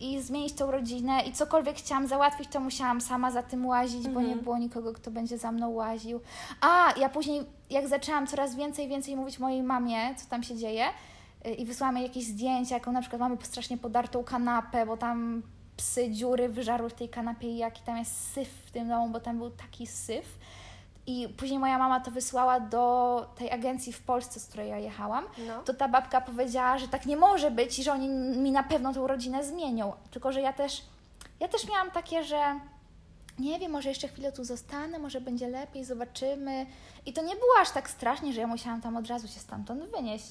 [0.02, 4.20] i zmienić tą rodzinę i cokolwiek chciałam załatwić, to musiałam sama za tym łazić, bo
[4.22, 4.44] nie Mhm.
[4.44, 6.20] było nikogo, kto będzie za mną łaził.
[6.62, 10.86] A, ja później, jak zaczęłam coraz więcej, więcej mówić mojej mamie, co tam się dzieje
[11.46, 15.44] y, i wysłałam jej jakieś zdjęcia, jaką na przykład mamy strasznie podartą kanapę, bo tam
[15.78, 19.20] psy dziury wyżarły w tej kanapie i jaki tam jest syf w tym domu, bo
[19.20, 20.38] tam był taki syf.
[21.08, 25.26] I później moja mama to wysłała do tej agencji w Polsce, z której ja jechałam
[25.48, 25.64] No.
[25.64, 28.94] to ta babka powiedziała, że tak nie może być i że oni mi na pewno
[28.94, 29.94] tą rodzinę zmienią.
[30.12, 30.82] Tylko, że ja też,
[31.40, 32.60] ja też miałam takie, że
[33.40, 36.66] nie wiem, może jeszcze chwilę tu zostanę, może będzie lepiej, zobaczymy.
[37.06, 39.84] I to nie było aż tak strasznie, że ja musiałam tam od razu się stamtąd
[39.84, 40.26] wynieść.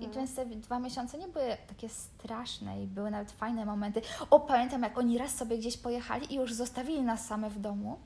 [0.00, 4.02] I więc te dwa miesiące nie były takie straszne i były nawet fajne momenty.
[4.30, 7.98] O, pamiętam, jak oni raz sobie gdzieś pojechali i już zostawili nas same w domu.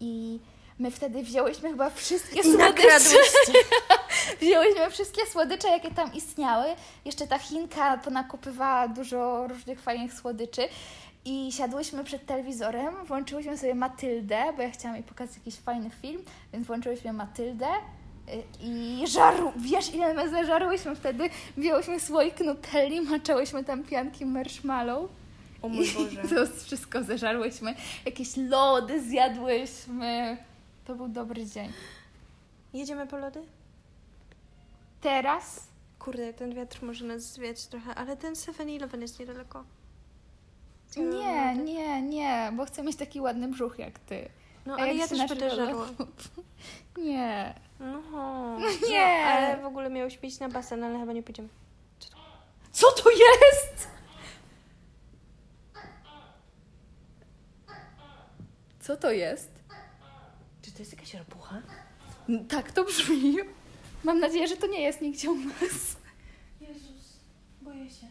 [0.00, 0.40] I
[0.78, 2.98] my wtedy wzięłyśmy chyba wszystkie I słodycze.
[4.40, 6.66] Wzięłyśmy wszystkie słodycze, jakie tam istniały.
[7.04, 10.62] Jeszcze ta Chinka ponakupywała dużo różnych fajnych słodyczy.
[11.24, 16.22] I siadłyśmy przed telewizorem, włączyłyśmy sobie Matyldę, bo ja chciałam jej pokazać jakiś fajny film,
[16.52, 21.30] więc włączyłyśmy Matyldę y, i żaru, wiesz ile my zażarłyśmy wtedy?
[21.56, 25.10] Wzięłyśmy słoik nutelli, maczałyśmy tam pianki marshmallow.
[25.62, 26.22] O mój I Boże.
[26.34, 27.74] to wszystko zeżarłyśmy.
[28.04, 30.36] Jakieś lody zjadłyśmy.
[30.84, 31.72] To był dobry dzień.
[32.72, 33.42] Jedziemy po lody?
[35.00, 39.64] Teraz Kurde, ten wiatr może nas zwiać trochę, ale ten 7-Eleven jest niedaleko.
[40.96, 44.28] Nie, nie, nie, bo chcę mieć taki ładny brzuch jak ty.
[44.66, 45.86] No, A ale ja też będę żarła.
[47.04, 47.54] Nie.
[47.80, 48.58] No,
[48.90, 49.22] Nie.
[49.24, 51.48] No, ale w ogóle miałyśmy iść na basen, ale chyba nie pójdziemy.
[52.72, 53.88] Co to jest?
[58.80, 59.53] Co to jest?
[60.74, 61.62] To jest jakaś ropucha?
[62.48, 63.36] Tak to brzmi.
[64.04, 65.96] Mam nadzieję, że to nie jest nigdzie u nas.
[66.60, 67.18] Jezus,
[67.62, 68.06] boję się.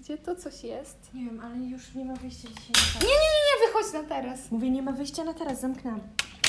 [0.00, 1.14] Gdzie to coś jest?
[1.14, 4.50] Nie wiem, ale już nie ma wyjścia dzisiaj Nie, nie, nie, nie, wychodź na taras.
[4.50, 6.00] Mówię, nie ma wyjścia na teraz, zamknęłam.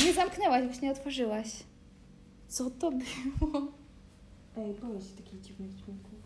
[0.06, 1.48] Nie zamknęłaś, właśnie otworzyłaś.
[2.48, 3.72] Co to było?
[4.58, 6.20] Ej, boję się takich dziwnych dźwięków.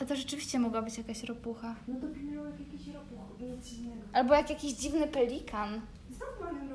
[0.00, 1.74] A to rzeczywiście mogła być jakaś ropucha.
[1.88, 4.02] No to brzmiało jak jakiś ropuch, nic innego.
[4.12, 5.80] Albo jak jakiś dziwny pelikan.
[6.10, 6.68] Znowu mamy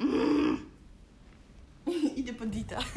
[2.16, 2.78] Idę po Dita.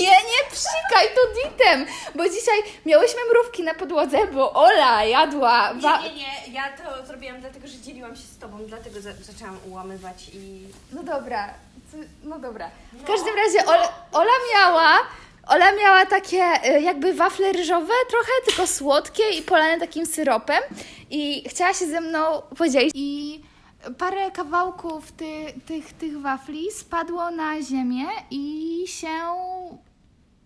[0.00, 5.74] Nie, nie psikaj to ditem, bo dzisiaj miałyśmy mrówki na podłodze, bo Ola jadła.
[5.74, 9.12] Wa- Nie, nie, nie, ja to zrobiłam dlatego, że dzieliłam się z tobą, dlatego za-
[9.22, 10.62] zaczęłam ułamywać i...
[10.92, 11.54] No dobra,
[11.92, 12.70] co- no dobra.
[12.92, 14.98] W każdym razie Ola, Ola miała.
[15.46, 16.42] Ola miała takie
[16.76, 20.62] y, jakby wafle ryżowe, trochę tylko słodkie i polane takim syropem.
[21.10, 22.92] I chciała się ze mną podzielić.
[22.94, 23.40] I
[23.98, 29.08] parę kawałków ty, tych, tych wafli spadło na ziemię i się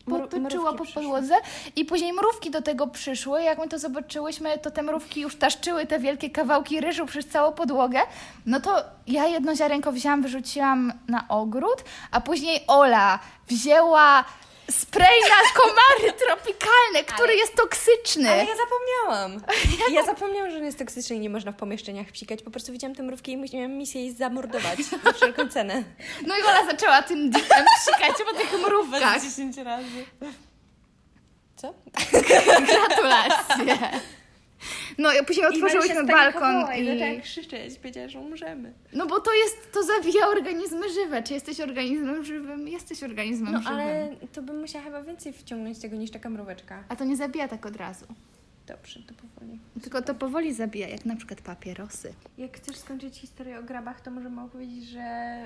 [0.09, 1.35] potoczyło po podłodze.
[1.77, 3.43] I później mrówki do tego przyszły.
[3.43, 7.53] Jak my to zobaczyłyśmy, to te mrówki już taszczyły te wielkie kawałki ryżu przez całą
[7.53, 8.01] podłogę.
[8.47, 14.25] No to ja jedno ziarenko wzięłam, wyrzuciłam na ogród, a później Ola wzięła
[14.71, 18.31] spray na komary tropikalne, który jest toksyczny.
[18.31, 19.43] Ale ja zapomniałam.
[19.95, 22.43] Ja zapomniałam, że on jest toksyczny i nie można w pomieszczeniach psikać.
[22.43, 25.85] Po prostu widziałam tę mrówkę i miałam misję jej zamordować za wszelką cenę.
[26.27, 29.23] No i Ola zaczęła tym ditem psikać po tych mrówkach.
[29.23, 30.05] 10 razy.
[31.57, 31.75] Co?
[32.69, 34.01] Gratulacje.
[34.99, 37.23] No i później otworzyłyśmy balkon I zaczęła i...
[37.23, 38.73] krzyczeć, powiedziała, że umrzemy.
[38.93, 41.23] No bo to jest, to zabija organizmy żywe.
[41.23, 42.69] Czy jesteś organizmem żywym?
[42.69, 43.75] Jesteś organizmem No żywym.
[43.75, 46.85] ale to bym musiała chyba więcej wciągnąć tego niż taka mróweczka.
[46.89, 48.07] A to nie zabija tak od razu.
[48.67, 49.59] Dobrze, to powoli.
[49.83, 52.15] Tylko to powoli zabija, jak na przykład papierosy.
[52.39, 55.37] Jak chcesz skończyć historię o grabach, to możemy opowiedzieć, że,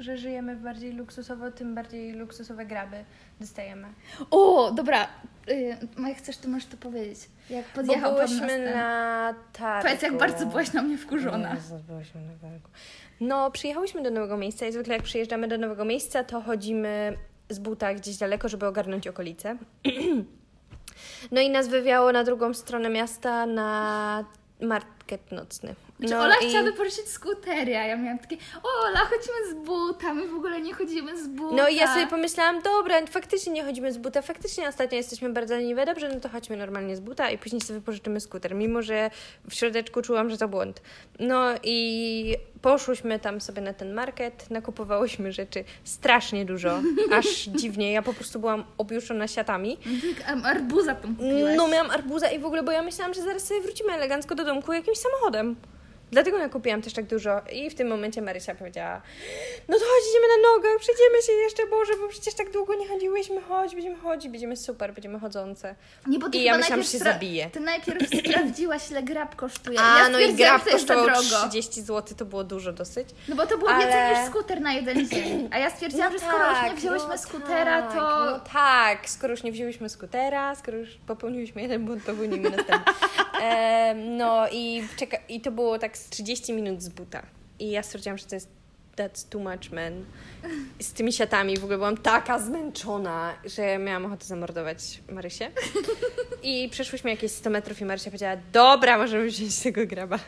[0.00, 3.04] że żyjemy w bardziej luksusowo, tym bardziej luksusowe graby
[3.40, 3.88] dostajemy.
[4.30, 5.08] O, dobra.
[5.48, 5.76] Y,
[6.08, 7.18] jak chcesz, to możesz to powiedzieć.
[7.50, 8.74] Jak Bo podjechał nas byłyśmy ten...
[8.74, 9.88] na targu.
[9.88, 11.54] Powiedz, jak bardzo byłaś na mnie wkurzona.
[11.54, 12.68] Jezus, byłyśmy na targu.
[13.20, 17.58] No, przyjechałyśmy do nowego miejsca i zwykle jak przyjeżdżamy do nowego miejsca, to chodzimy z
[17.58, 19.56] buta gdzieś daleko, żeby ogarnąć okolice.
[21.30, 24.24] No i nas wywiało na drugą stronę miasta na
[24.60, 25.74] market nocny.
[25.98, 30.14] Znaczy, No Ola i- chciała wypożyczyć skutery, a ja miałam takie, Ola, chodźmy z buta,
[30.14, 31.56] my w ogóle nie chodzimy z buta.
[31.56, 35.54] No i ja sobie pomyślałam, dobra, faktycznie nie chodzimy z buta, faktycznie ostatnio jesteśmy bardzo
[35.54, 39.10] leniwe, dobrze, no to chodźmy normalnie z buta i później sobie wypożyczymy skuter, mimo że
[39.50, 40.82] w środeczku czułam, że to błąd.
[41.20, 46.80] No i poszłyśmy tam sobie na ten market, nakupowałyśmy rzeczy strasznie dużo,
[47.18, 49.76] aż dziwnie, ja po prostu byłam objuszona siatami.
[50.16, 51.56] Tak, a arbuza tam kupiłaś.
[51.56, 54.44] No miałam arbuza i w ogóle, bo ja myślałam, że zaraz sobie wrócimy elegancko do
[54.44, 55.56] domku jakimś samochodem.
[56.10, 59.02] Dlatego nakupiłam też tak dużo i w tym momencie Marysia powiedziała
[59.68, 62.88] no to chodź, idziemy na nogach, przejdziemy się jeszcze, Boże, bo przecież tak długo nie
[62.88, 65.74] chodziłyśmy, chodź, będziemy chodzić, będziemy super, będziemy chodzące.
[66.06, 67.50] Nie, bo ty I ja myślałam, że się zabije.
[67.50, 69.80] Ty najpierw sprawdziłaś, ile grab kosztuje.
[69.80, 71.48] A, ja no i grab kosztował drogo.
[71.48, 73.08] 30 zł, to było dużo dosyć.
[73.28, 75.48] No bo to było Ale- więcej niż skuter na jeden dzień.
[75.52, 78.24] A ja stwierdziłam, że skoro już nie wzięłyśmy no skutera, tak, to...
[78.24, 82.92] No tak, skoro już nie wzięłyśmy skutera, skoro już popełniłyśmy jeden błąd, popełnimy następny.
[83.44, 87.22] Em, no i, czeka, i to było tak z 30 minut z buta.
[87.58, 88.48] I ja stwierdziłam, że to jest
[88.96, 90.04] that's too much, man.
[90.80, 95.50] Z tymi siatami w ogóle byłam taka zmęczona, że miałam ochotę zamordować Marysię.
[96.42, 100.18] I przeszłyśmy jakieś 100 metrów i Marysia powiedziała, dobra, możemy wziąć tego graba.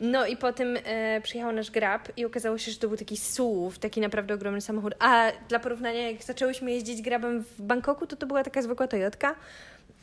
[0.00, 3.78] No i potem e, przyjechał nasz grab i okazało się, że to był taki SUV,
[3.78, 4.94] taki naprawdę ogromny samochód.
[4.98, 9.34] A dla porównania, jak zaczęłyśmy jeździć grabem w Bangkoku, to to była taka zwykła Toyotka.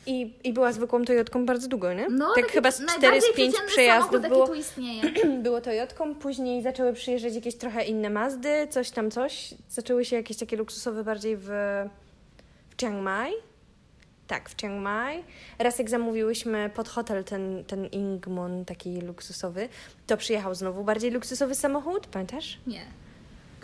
[0.08, 2.08] I, I była zwykłą Toyotką bardzo długo, nie?
[2.08, 5.02] No, tak taki chyba z najbardziej 4 z 5 przeciętny przejazdów było, tu istnieje.
[5.42, 9.54] było Toyotką, później zaczęły przyjeżdżać jakieś trochę inne Mazdy, coś tam coś.
[9.68, 11.48] Zaczęły się jakieś takie luksusowe bardziej w,
[12.70, 13.32] w Chiang Mai.
[14.26, 15.24] Tak, w Chiang Mai.
[15.58, 19.68] Raz jak zamówiłyśmy pod hotel ten, ten Ingmon taki luksusowy,
[20.06, 22.58] to przyjechał znowu bardziej luksusowy samochód, pamiętasz?
[22.66, 22.80] Nie.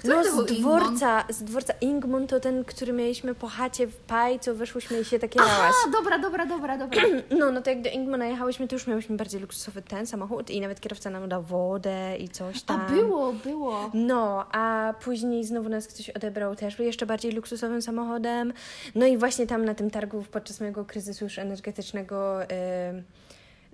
[0.05, 4.41] Który no z dworca, z dworca Ingmon to ten, który mieliśmy po chacie w Pai,
[4.41, 5.75] co weszłyśmy i się takie lałaś.
[5.87, 7.03] A, dobra, dobra, dobra, dobra.
[7.39, 10.61] No, no to jak do Ingmona jechałyśmy, to już miałyśmy bardziej luksusowy ten samochód i
[10.61, 12.87] nawet kierowca nam dał wodę i coś A tam.
[12.87, 13.91] było, było.
[13.95, 18.53] No, a później znowu nas ktoś odebrał też jeszcze bardziej luksusowym samochodem.
[18.95, 22.47] No i właśnie tam na tym targu podczas mojego kryzysu już energetycznego y,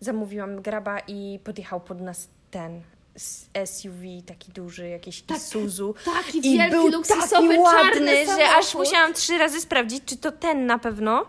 [0.01, 2.81] zamówiłam graba i podjechał pod nas ten
[3.65, 5.95] SUV taki duży, jakiś Tak, Isuzu.
[6.05, 10.33] taki I wielki, był luksusowy, taki ładny, że aż musiałam trzy razy sprawdzić, czy to
[10.33, 11.27] ten na pewno.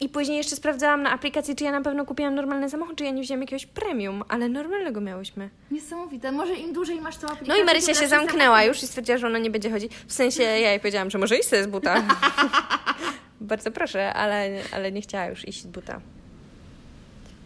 [0.00, 3.10] I później jeszcze sprawdzałam na aplikacji, czy ja na pewno kupiłam normalny samochód, czy ja
[3.10, 5.50] nie wzięłam jakiegoś premium, ale normalnego miałyśmy.
[5.70, 6.32] Niesamowite.
[6.32, 7.54] Może im dłużej masz tą aplikację...
[7.54, 9.92] No i Marysia się zamknęła już i stwierdziła, że ona nie będzie chodzić.
[10.06, 12.02] W sensie ja jej powiedziałam, że może iść sobie z buta.
[13.40, 16.00] Bardzo proszę, ale, ale nie chciała już iść z buta.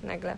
[0.05, 0.37] Nagle.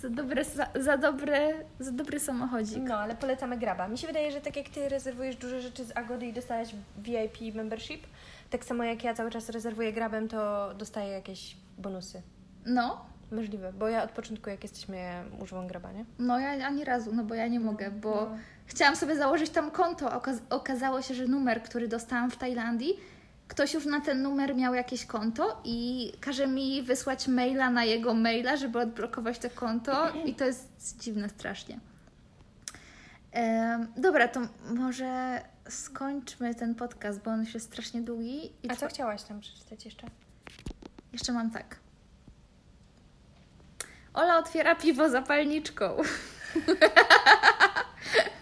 [0.00, 2.82] Za, dobre, za, za, dobre, za dobry samochodzik.
[2.88, 3.88] No, ale polecamy graba.
[3.88, 7.54] Mi się wydaje, że tak jak ty rezerwujesz dużo rzeczy z Agody i dostałeś VIP
[7.54, 8.06] membership,
[8.50, 12.22] tak samo jak ja cały czas rezerwuję grabem, to dostaję jakieś bonusy.
[12.66, 14.98] No, Możliwe, bo ja od początku jak jesteśmy,
[15.40, 16.04] używam graba, nie?
[16.18, 18.36] no ja ani razu, no bo ja nie mogę, bo No.
[18.66, 20.06] chciałam sobie założyć tam konto.
[20.08, 22.96] Okaz- okazało się, że numer, który dostałam w Tajlandii,
[23.48, 28.14] ktoś już na ten numer miał jakieś konto i każe mi wysłać maila na jego
[28.14, 31.80] maila, żeby odblokować to konto i to jest dziwne strasznie.
[33.32, 34.40] Em, dobra, to
[34.74, 38.52] może skończmy ten podcast, bo on już jest strasznie długi.
[38.68, 40.06] A co chciałaś tam przeczytać jeszcze?
[41.12, 41.76] Jeszcze mam tak.
[44.14, 45.90] Ola otwiera piwo zapalniczką.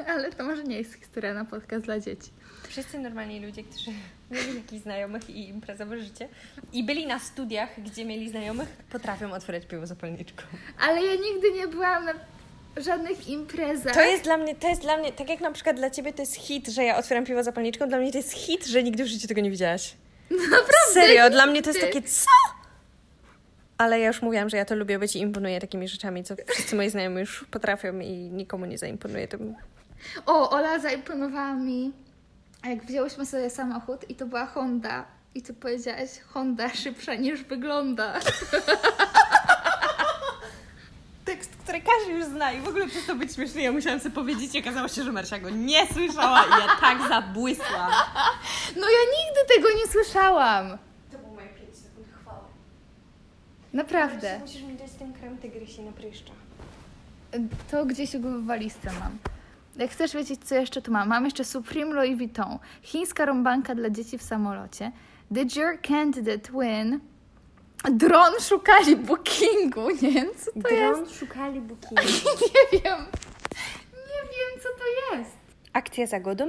[0.08, 2.30] Ale to może nie jest historia na podcast dla dzieci.
[2.68, 3.90] Wszyscy normalni ludzie, którzy
[4.30, 6.28] mieli jakichś znajomych i imprezowe życie
[6.72, 10.42] i byli na studiach, gdzie mieli znajomych, potrafią otwierać piwo zapalniczką.
[10.80, 12.12] Ale ja nigdy nie byłam na
[12.76, 13.94] żadnych imprezach.
[13.94, 16.22] To jest dla mnie, to jest dla mnie, tak jak na przykład dla ciebie to
[16.22, 19.06] jest hit, że ja otwieram piwo zapalniczką, dla mnie to jest hit, że nigdy w
[19.06, 19.94] życiu tego nie widziałaś.
[20.30, 20.66] Naprawdę.
[20.92, 21.94] Serio, dla mnie to jest nigdy.
[22.00, 22.26] takie co?
[23.78, 26.76] Ale ja już mówiłam, że ja to lubię być i imponuję takimi rzeczami, co wszyscy
[26.76, 29.54] moi znajomi już potrafią i nikomu nie zaimponuje tym.
[30.26, 31.92] O, Ola zaimponowała mi,
[32.70, 35.04] jak wzięłyśmy sobie samochód i to była Honda.
[35.34, 38.14] I ty powiedziałaś, Honda szybsza niż wygląda.
[41.24, 44.14] Tekst, który każdy już zna i w ogóle przez to być śmieszny, ja musiałam sobie
[44.14, 47.92] powiedzieć i okazało się, że Marcia go nie słyszała i ja tak zabłysłam.
[48.76, 50.78] No ja nigdy tego nie słyszałam.
[51.12, 52.44] To było moje 5 sekund chwały.
[53.72, 54.38] Naprawdę.
[54.38, 56.32] Musisz mi dać ten krem tygrysi na pryszcza.
[57.70, 59.18] To gdzieś go w walizce mam.
[59.78, 63.90] Jak chcesz wiedzieć, co jeszcze tu mam, mam jeszcze Supreme Louis Vuitton, chińska rąbanka dla
[63.90, 64.92] dzieci w samolocie,
[65.30, 67.00] Did your candidate win?
[67.90, 71.00] Dron szukali bookingu, nie wiem, co to jest.
[71.00, 72.02] Dron szukali bookingu.
[72.42, 73.00] Nie wiem.
[73.92, 75.30] Nie wiem, co to jest.
[75.72, 76.48] Akcja za godą?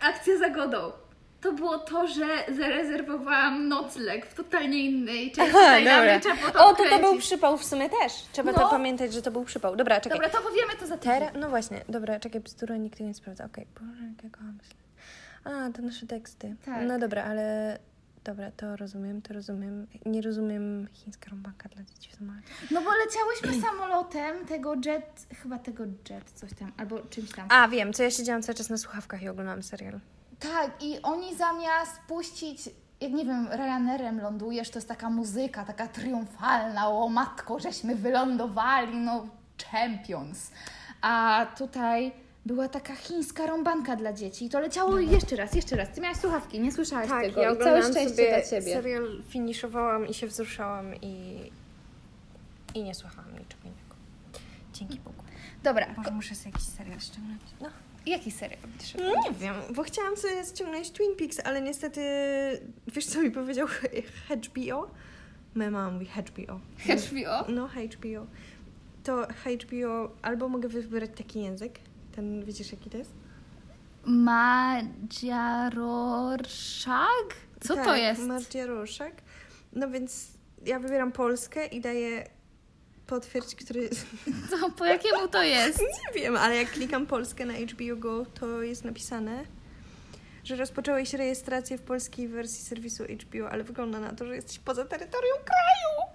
[0.00, 0.92] Akcja zagodą.
[1.40, 2.26] To było to, że
[2.56, 6.20] zarezerwowałam nocleg w totalnie innej części Tajlandii.
[6.20, 8.12] Trzeba to O, to to był przypał w sumie też.
[8.32, 8.58] Trzeba No.
[8.58, 9.76] to pamiętać, że to był przypał.
[9.76, 10.18] Dobra, czekaj.
[10.18, 11.12] Dobra, to powiemy to za tydzień.
[11.14, 13.44] Teraz, no właśnie, dobra, czekaj, bzdura nikt nie sprawdza.
[13.44, 14.74] Okej, Boże, jak ja kocham myślę.
[15.44, 16.56] A, to nasze teksty.
[16.64, 16.84] Tak.
[16.86, 17.78] No dobra, ale
[18.24, 19.86] dobra, to rozumiem, to rozumiem.
[20.06, 22.20] Nie rozumiem chińska rąbanka dla dzieci w.
[22.70, 27.46] No bo leciałyśmy samolotem tego jet, chyba tego jet, coś tam, albo czymś tam.
[27.50, 30.00] A, wiem, co ja siedziałam cały czas na słuchawkach i oglądałam serial.
[30.40, 35.88] Tak, i oni zamiast puścić, jak nie wiem, Ryanerem lądujesz, to jest taka muzyka, taka
[35.88, 39.26] triumfalna, o matko, żeśmy wylądowali, no
[39.70, 40.50] champions.
[41.02, 42.12] A tutaj
[42.46, 45.88] była taka chińska rąbanka dla dzieci i to leciało jeszcze raz, jeszcze raz.
[45.90, 47.54] Ty miałaś słuchawki, nie słyszałaś tego.
[47.54, 48.74] I całe szczęście dla Ciebie.
[48.74, 51.38] serial, finiszowałam i się wzruszałam i,
[52.74, 53.94] i nie słuchałam niczego innego.
[54.72, 55.22] Dzięki Bogu.
[55.62, 57.40] Dobra, Może muszę sobie jakiś serial ściągnąć.
[57.60, 57.68] No.
[58.06, 62.00] Jaki serial będziesz No nie wiem, bo chciałam sobie ściągnąć Twin Peaks, ale niestety,
[62.86, 63.66] wiesz co mi powiedział
[64.28, 64.90] HBO?
[65.54, 66.60] Moja mama mówi HBO.
[67.06, 67.52] HBO?
[67.52, 68.26] No, HBO.
[69.04, 71.78] To HBO, albo mogę wybrać taki język,
[72.12, 73.12] ten, widzisz jaki to jest?
[74.04, 77.28] Madzia Rorschach?
[77.60, 78.22] Co to tak, jest?
[78.22, 79.22] Marcia Roszak.
[79.72, 80.28] No więc
[80.66, 82.24] ja wybieram Polskę i daję
[83.10, 83.90] potwierdź, który...
[84.50, 85.80] Co, po jakiemu to jest?
[86.06, 89.44] Nie wiem, ale jak klikam Polskę na HBO Go, to jest napisane,
[90.44, 94.84] że rozpocząłeś rejestrację w polskiej wersji serwisu HBO, ale wygląda na to, że jesteś poza
[94.84, 96.10] terytorium kraju.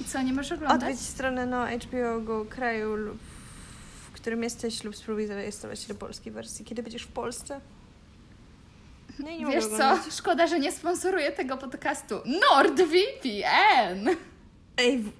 [0.00, 0.82] I co, nie możesz oglądać?
[0.82, 3.18] Odwiedź stronę no, HBO Go kraju, lub,
[4.10, 6.64] w którym jesteś lub spróbuj zarejestrować się do polskiej wersji.
[6.64, 7.60] Kiedy będziesz w Polsce?
[9.18, 14.16] No nie mogę Wiesz co, szkoda, że nie sponsoruje tego podcastu NordVPN.
[14.80, 15.12] Ej, w...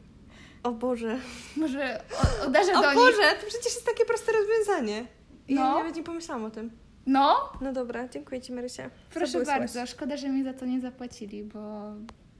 [0.62, 1.18] o Boże.
[1.56, 2.02] Może
[2.44, 2.94] o- uderzę O do nich.
[2.94, 5.06] Boże, to przecież jest takie proste rozwiązanie.
[5.48, 5.78] Ja No.
[5.78, 6.70] nawet nie pomyślałam o tym.
[7.06, 8.90] No, No dobra, dziękuję Ci Marysia.
[9.14, 9.86] proszę bardzo.
[9.86, 11.82] Szkoda, że mi za to nie zapłacili, bo...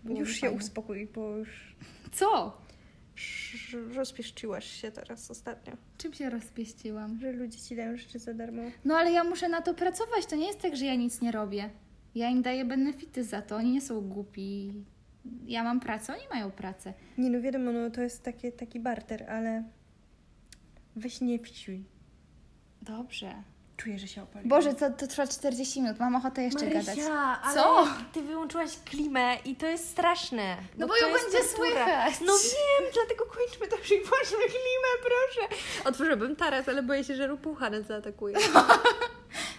[0.04, 0.56] Już się fajnie.
[0.56, 1.76] uspokój, bo już
[2.12, 2.56] Co?
[3.16, 5.72] sz- rozpieszczyłaś się teraz ostatnio.
[5.98, 7.18] Czym się rozpieściłam?
[7.20, 8.62] Że ludzie Ci dają rzeczy za darmo.
[8.84, 10.26] No ale ja muszę na to pracować.
[10.26, 11.70] To nie jest tak, że ja nic nie robię.
[12.14, 13.56] Ja im daję benefity za to.
[13.56, 14.72] Oni nie są głupi.
[15.46, 16.94] Ja mam pracę, oni mają pracę.
[17.18, 19.64] Nie no wiadomo, no to jest takie, taki barter, ale
[20.96, 21.84] weź nie pisiuj.
[22.82, 23.34] Dobrze.
[23.76, 24.48] Czuję, że się opaliłam.
[24.48, 25.98] Boże, to, to trwa 40 minut.
[25.98, 26.98] Mam ochotę jeszcze gadać.
[27.42, 27.86] ale Co?
[28.12, 30.56] Ty wyłączyłaś klimę i to jest straszne.
[30.78, 31.66] No bo to ją jest będzie tortura.
[31.68, 32.14] słychać.
[32.20, 35.62] No wiem, dlatego kończmy to już i włączmy klimę, proszę.
[35.88, 38.36] Otworzyłabym taras, ale boję się, że rupucha nas zaatakuje.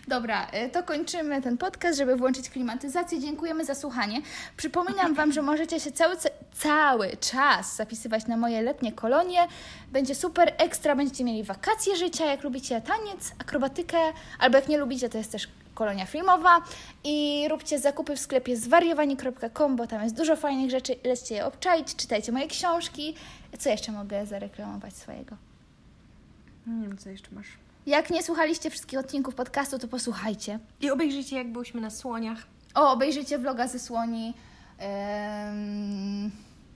[0.07, 3.19] Dobra, y, to kończymy ten podcast, żeby włączyć klimatyzację.
[3.19, 4.21] Dziękujemy za słuchanie.
[4.57, 6.15] Przypominam Wam, że możecie się cały,
[6.53, 9.47] cały czas zapisywać na moje letnie kolonie.
[9.91, 13.97] Będzie super ekstra, będziecie mieli wakacje życia, jak lubicie taniec, akrobatykę,
[14.39, 16.61] albo jak nie lubicie, to jest też kolonia filmowa.
[17.03, 20.95] I róbcie zakupy w sklepie zwariowani.com, bo tam jest dużo fajnych rzeczy.
[21.03, 23.15] Lećcie je obczaić, czytajcie moje książki.
[23.59, 25.35] Co jeszcze mogę zareklamować swojego?
[26.67, 27.47] Nie wiem, co jeszcze masz.
[27.85, 30.59] Jak nie słuchaliście wszystkich odcinków podcastu, to posłuchajcie.
[30.81, 32.37] I obejrzyjcie, jak byłyśmy na słoniach.
[32.75, 34.33] O, obejrzyjcie vloga ze słoni.
[34.77, 36.31] Em,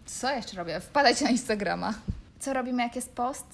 [0.05, 0.79] co jeszcze robię?
[0.79, 1.93] Wpadajcie na Instagrama.
[2.39, 3.45] Co robimy, jak jest post?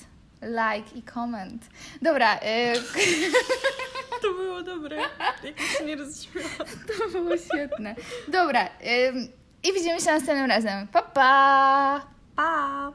[0.42, 1.64] Like i comment.
[2.02, 2.40] Dobra, y,
[4.22, 4.98] To było dobre.
[5.44, 6.48] Jak się nie rozśmiała.
[6.98, 7.96] to było świetne.
[8.28, 8.62] Dobra,
[9.10, 9.28] ym,
[9.64, 10.88] i widzimy się następnym razem.
[10.88, 12.02] Pa, pa!
[12.36, 12.92] Pa!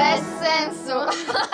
[0.00, 1.49] bel senso.